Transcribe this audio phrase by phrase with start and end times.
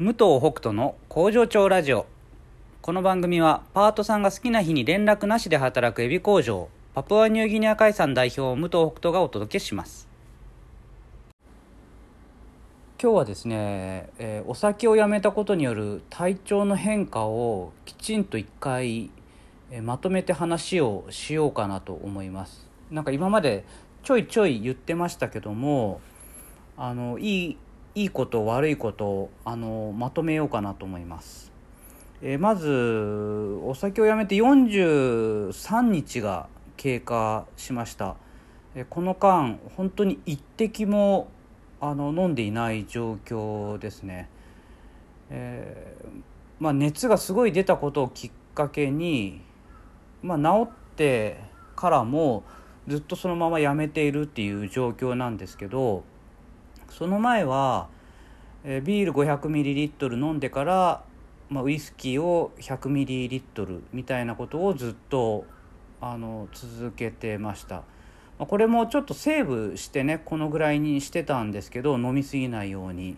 [0.00, 2.06] 武藤北斗の工場長ラジオ。
[2.82, 10.06] この番組はパートさんが好きな日に連絡なしで働くエビ工場パプアニューギニア海産代表武藤北斗がお届けします。
[13.02, 19.10] 今日はですね、えーお酒をやめたことによる体調の変化をきちんと一回、
[19.72, 22.68] えーまとめて話をしようかなと思います。
[22.92, 23.64] なんか今まで
[24.04, 26.00] ちょいちょい言ってましたけども
[26.76, 27.58] あのいい
[27.98, 31.50] いいこと悪いことをあのまとめようかなと思います、
[32.22, 38.14] えーまずお酒をやめて43日が経過しました、
[38.76, 41.26] えーこの間本当に一滴も
[41.80, 44.28] あの飲んでいない状況ですね、
[45.30, 46.22] えー
[46.60, 49.40] まあ、熱がすごい出たことをきっかけに、
[50.22, 51.40] まあ、治って
[51.74, 52.44] からも
[52.86, 56.04] ずっとそのままやめているっていう状況なんですけど
[56.90, 57.88] その前は、
[58.64, 61.04] えービール 500ml 飲んでから、
[61.48, 65.44] まあ、ウイスキーを 100ml みたいなことをずっと
[66.00, 67.76] あの続けてました。
[68.38, 73.16] まあこれもちょっとセーブしてねこのぐらいにしてたんですけど飲み過ぎないように、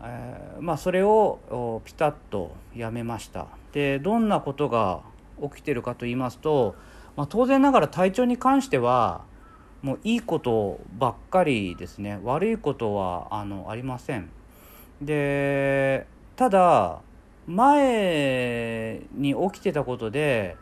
[0.00, 5.00] えーまあそれをピタッとやめましたでどんなことが
[5.42, 6.74] 起きてるかと言いますと、
[7.16, 9.22] まあ、当然ながら体調に関しては
[9.84, 12.18] もういいことばっかりですね。
[12.24, 14.30] 悪いことはあのありません。
[15.02, 17.02] でただ
[17.46, 20.56] 前に起きてたことで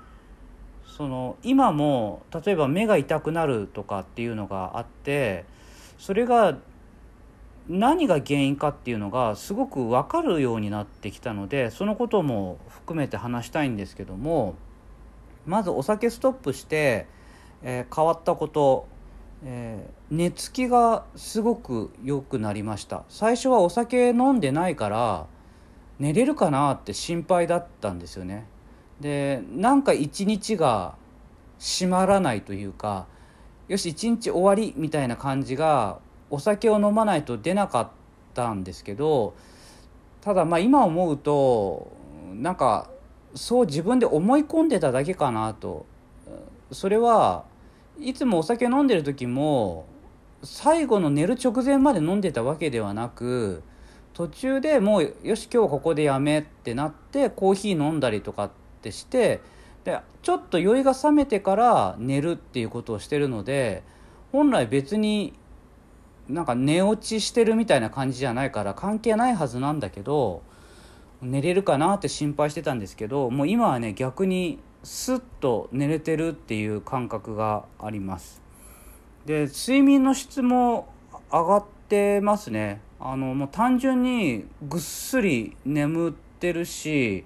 [0.84, 5.44] その今も例えば目が痛くなるとかっていうのがあって
[5.98, 6.58] それが
[7.68, 14.56] 何が原因かっていうのがすごく分かるようになってきたのでそのことも含めて話したいんですけども
[15.46, 17.06] まずお酒ストップして、
[17.62, 18.88] えー変わったこと、
[19.44, 23.04] えー寝つきがすごく良くなりました。
[23.08, 25.26] 最初はお酒飲んでないから
[25.98, 28.46] 寝れるかなって心配だったんですよね。
[29.00, 30.96] でなんか一日が
[31.58, 33.06] 閉まらないというか
[33.68, 37.88] よし一日終わりみたいな感じがお酒を飲まないと出なかっ
[38.34, 39.34] たんですけど
[40.20, 41.90] ただまあ今思うと
[42.34, 42.90] なんか
[43.34, 45.86] そう自分で思い込んでただけかなと。
[46.70, 47.44] それは
[48.00, 49.86] いつもお酒飲んでる時も
[50.42, 53.62] 最後の寝る直前まで飲んでたわけではなく
[54.12, 58.50] 途中でもうよし今日ここでやめってなってコーヒー飲んだりとかっ
[58.82, 59.40] てして
[59.84, 63.82] でちょっと酔いが覚めてから寝るっていうことをしてるので
[64.30, 65.34] 本来別に
[66.28, 70.42] なんか寝落ちしてるみたいな感じじゃないから関係ないはずなんだけど
[71.20, 78.42] 寝れるかなって心配してたんですけどもう今はね逆にスッと寝れてるっていう感覚があります。
[79.26, 80.88] で睡眠の質も
[81.30, 82.80] 上がってますね。
[82.98, 87.24] あのもう単純にぐっすり眠ってるし、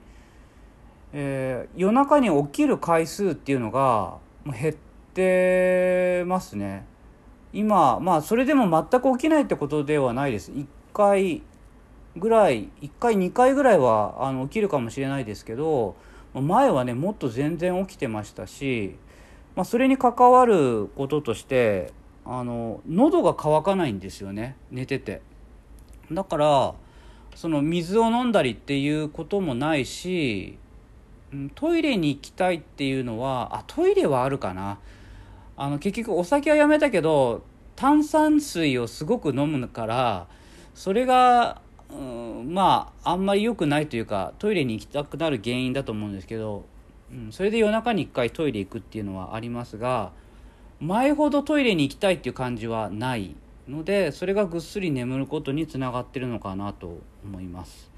[1.12, 4.74] えー夜中に起きる回数っていうのがもう減っ
[5.14, 6.86] てますね。
[7.52, 10.50] 今まあそれでも全く起きないってことではないです。
[10.52, 11.42] 1回
[12.16, 15.96] ぐらい1回2回ぐらいはあの起きるかもしれないですけど
[16.40, 18.96] 前はねもっと全然起きてましたし
[19.56, 21.92] まあ、それに関わることとして
[22.26, 25.22] あの喉が渇かないんですよね寝てて。
[26.12, 26.74] だから
[27.34, 30.58] その水を飲んだりっていうこともないし
[31.54, 34.78] トイレに行きたいっていうのはあトイレはあるかな。
[35.58, 37.42] あの結局お酒はやめたけど
[37.76, 40.28] 炭酸水をすごく飲むから
[40.74, 46.64] それが、うん、まああんまり良くないというかトイレに行きたくなる原因だと思うんですけど
[47.12, 50.12] うん、それで夜中に1回トイレ行くっていうのはありますが
[50.80, 53.34] 前ほどトイレに行きたいっていう感じはない
[53.68, 57.90] のでそれがぐっすり眠ることにつながってるのかなと思います。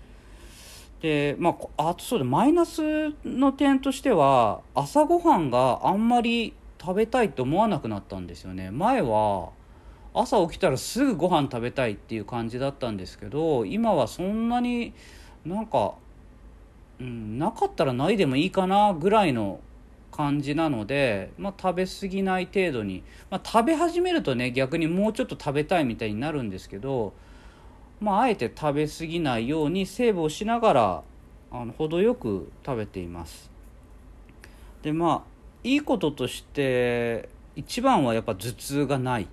[1.01, 9.51] でまああとそうでマイナスの点としては朝ごはんがあんまり食べたいと思わなくなったんですよね前は
[10.21, 14.93] 朝起きたらすぐご飯食べたいっていう感じだったんですけど今はそんなに
[15.45, 15.95] なんか
[17.01, 19.61] うん、なかったらないでもいいかなぐらいの
[20.11, 27.13] 感じなので、まあ、食べ過ぎない程度に、まあ、食べ始めるとね逆にもうちょっと食べたいみたいになるんですけど、
[28.01, 31.03] まあ、えて食べ過ぎないようにセーブをしながら
[31.53, 33.51] あの程よく食べています。
[34.83, 39.29] でまあいいこととして一番はやっぱ頭痛がない。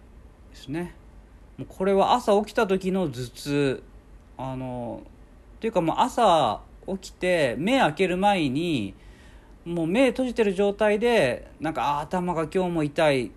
[0.56, 0.96] ですね。
[1.57, 3.84] もうこれは朝起きた時の頭痛。
[4.38, 5.02] あの
[5.57, 8.94] っていうかもう朝起きて目開ける前に
[9.63, 13.31] もう目閉じてる状態でなんか頭が今日も痛い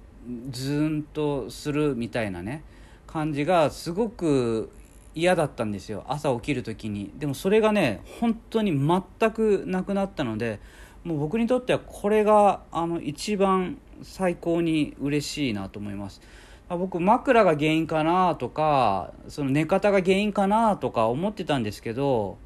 [0.51, 2.65] ズーンとするみたいなね
[3.07, 4.71] 感じがすごく
[5.15, 6.05] 嫌だったんですよ。
[6.09, 7.13] 朝起きる時に。
[7.17, 10.61] でもそれがね本当に全くなくなったので
[11.05, 16.21] もう僕にとってはこれがあの一番最高に嬉しいなと思います。
[16.69, 22.37] あ僕枕が原因かなとかその寝方が原因かなとか思ってたんですけど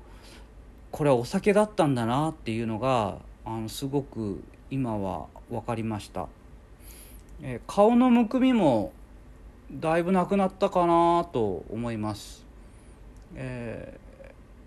[0.92, 6.28] これはお酒だったんだなっていうのがあのすごく今は分かりました、
[7.42, 8.92] え顔のむくみも
[9.70, 12.46] だいぶなくなったかなと思います、
[13.34, 13.98] え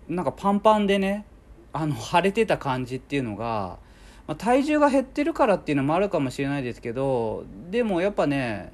[0.10, 1.25] ー、なんかパンパンでね
[1.74, 3.78] あの腫れてた感じっていうのが、
[4.28, 8.74] まあ、体重が減ってるからっていうのもあるかもしれないですけどでもやっぱね、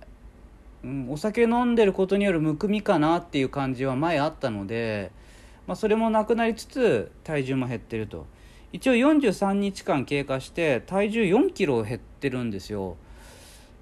[0.84, 5.12] うん、お酒飲んでることによるむくみかなっていう感じは前あったので、
[5.68, 8.26] まあ、それもなくなりつつ体重も減ってると。
[8.74, 12.96] 一応43日間経過して体重4キロ減ってるんですよ。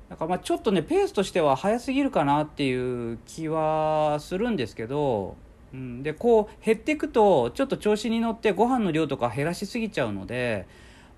[0.09, 5.37] だからまあちょっとねペースとしては早すぎるかなっていう気はするんですけど、
[5.71, 10.67] うん、でこう減っていくとちょっと調子に乗ってご飯の量とか減らしすぎちゃうので、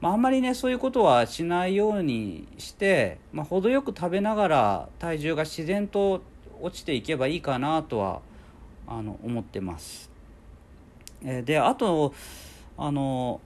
[0.01, 6.24] まあ、あんまりねそういうことはしないようにして、まあ、程よく食べながら体重が自然と
[6.59, 8.21] 落ちていけばいいかなとは
[8.88, 10.09] あの思ってます。
[11.24, 12.13] えであと
[12.77, 13.39] あの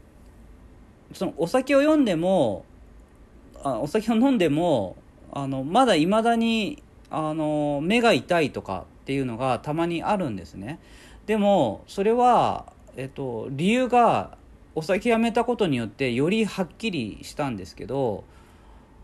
[1.14, 2.66] そのお酒を飲んでも
[3.64, 4.96] あお酒を飲んでも
[5.32, 10.80] あのまだいまだにあの目が痛いとかっていうのがたまにあるんですね
[11.26, 14.38] でもそれは、えっと、理由が
[14.76, 18.26] お酒やめたことによってよりはっきりしたんですけど、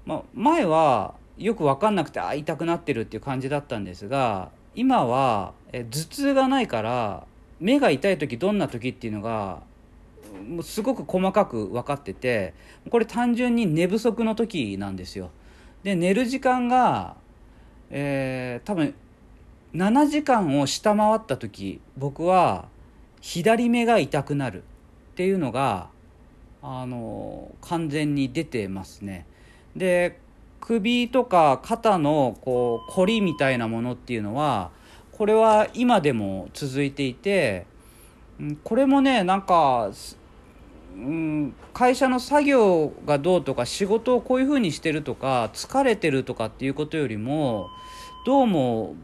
[0.06, 7.26] ま、前はよく分かんなくてあ痛くなってるっていう感じだったんですが今はえ頭痛がないから
[7.60, 9.62] 目が痛い時どんな時っていうのが
[10.48, 12.54] もうすごく細かく分かってて
[12.90, 15.30] これ単純に寝不足の時なんですよ。
[15.84, 17.16] で寝る時間が、
[17.90, 18.94] えー、多分
[19.74, 22.68] 7時間を下回った時僕は
[23.20, 24.64] 左目が痛くなる
[25.12, 25.90] っていうのが
[26.62, 29.26] あの完全に出てますね。
[29.76, 30.20] で
[30.60, 34.72] 首とか肩のこう凝りみたいなものっていうのは
[35.12, 37.66] これは今でも続いていて
[38.64, 39.92] これもねなんか
[40.94, 47.70] うん、会社の作業がどうとか仕事をこういうふうにしてるとか疲れてるとかっていうことよりも
[48.26, 48.96] どうも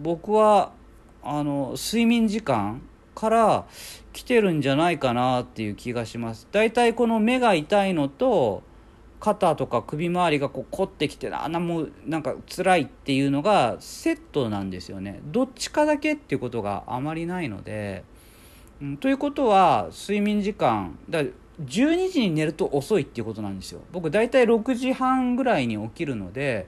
[0.00, 0.72] 僕は
[1.22, 2.80] あの睡眠時間
[3.16, 3.66] から
[4.12, 6.46] 来てるんじゃないかなっていう気がします。
[6.52, 8.62] だいたいこの目が痛いのと
[9.18, 15.20] 肩とか首周りがこう凝ってきてあなもうなんか辛いっていうのがセットなんですよね。
[15.24, 18.04] どっちかだけっていうことがあまりないので。
[18.80, 21.22] うん、ということは睡眠時間だ
[21.64, 26.66] 12時に寝ると遅いっていうことなんですよ僕大体6時半ぐらいに起きるので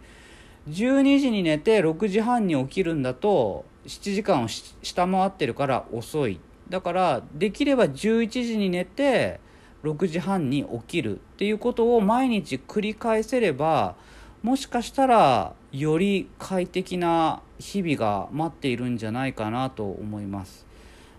[0.70, 9.40] 12時に寝て6時半に起きるんだと7時間を下回ってるから遅いだからできれば11時に寝て
[9.82, 13.96] 6時半に起きるっていうことを毎日繰り返せれば
[14.42, 20.66] もしかしたらより快適な日々が待っているんじゃないかなと思います。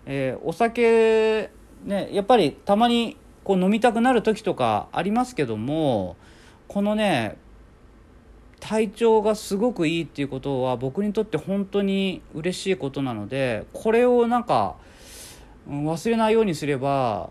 [0.06, 1.50] えー、お酒
[1.84, 6.16] ねやっぱりたまにこう飲みたくなる時とかありますけども
[6.68, 7.36] このね
[8.60, 14.76] 体調がすごくいいっていうことは僕にとって本当に嬉しいことなのでこれをなんか、
[15.68, 17.30] 忘れないようにすれば、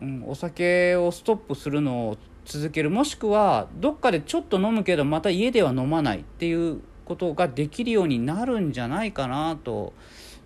[0.00, 9.92] うん、お酒をストップするのを続けるもしくはどっかでちょっと飲むけどまた家では飲まないっていうことができるようになるんじゃないかなと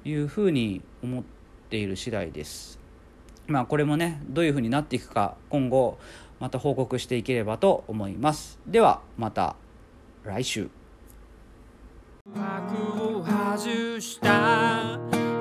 [0.04, 2.80] いうふうに思ってっている次第です。
[3.46, 5.98] まあこれもねどういうふうになっていくか今後
[6.40, 8.58] また報告していければと思います。
[8.66, 9.54] ではまた
[10.24, 10.68] 来週。
[12.34, 14.98] 幕を外した。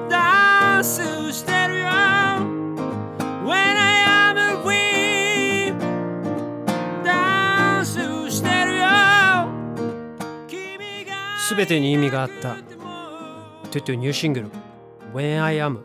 [0.09, 1.88] ダンスしてるよ。
[3.45, 5.74] When I am free
[7.03, 8.86] ダンスしてるよ。
[11.38, 12.55] すべてに意味があった。
[13.71, 14.50] トゥトゥニューシングル。
[15.13, 15.79] When I Am